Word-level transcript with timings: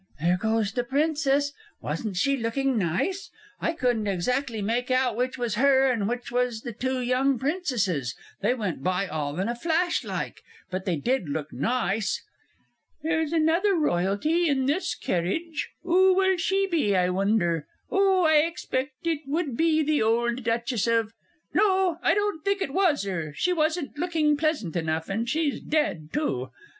There 0.19 0.35
goes 0.37 0.71
the 0.73 0.83
Princess 0.83 1.53
wasn't 1.79 2.17
she 2.17 2.35
looking 2.35 2.75
nice? 2.75 3.29
I 3.59 3.73
couldn't 3.73 4.07
exactly 4.07 4.59
make 4.59 4.89
out 4.89 5.15
which 5.15 5.37
was 5.37 5.53
her 5.61 5.91
and 5.91 6.09
which 6.09 6.31
was 6.31 6.61
the 6.61 6.73
two 6.73 7.01
young 7.01 7.37
Princesses, 7.37 8.15
they 8.41 8.55
went 8.55 8.81
by 8.81 9.05
all 9.05 9.39
in 9.39 9.47
a 9.47 9.53
flash 9.53 10.03
like, 10.03 10.41
but 10.71 10.85
they 10.85 10.95
did 10.95 11.29
look 11.29 11.53
nice!... 11.53 12.19
'Ere's 13.05 13.31
another 13.31 13.75
Royalty 13.75 14.47
in 14.47 14.65
this 14.65 14.95
kerridge 14.95 15.69
'oo 15.85 16.15
will 16.15 16.35
she 16.35 16.65
be, 16.65 16.95
I 16.95 17.09
wonder? 17.11 17.67
Oh, 17.91 18.23
I 18.23 18.37
expect 18.37 19.05
it 19.05 19.19
would 19.27 19.55
be 19.55 19.83
the 19.83 20.01
old 20.01 20.43
Duchess 20.43 20.87
of 20.87 21.13
No, 21.53 21.99
I 22.01 22.15
don't 22.15 22.43
think 22.43 22.63
it 22.63 22.73
was 22.73 23.05
'er, 23.05 23.33
she 23.35 23.53
wasn't 23.53 23.99
looking 23.99 24.35
pleasant 24.35 24.75
enough, 24.75 25.09
and 25.09 25.29
she's 25.29 25.61
dead, 25.61 26.09
too.... 26.11 26.49